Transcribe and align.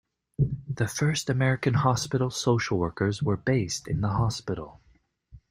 The 0.67 0.87
first 0.87 1.29
American 1.29 1.75
hospital 1.75 2.31
social 2.31 2.79
workers 2.79 3.21
were 3.21 3.37
based 3.37 3.87
in 3.87 4.01
the 4.01 4.07
hospital. 4.09 4.81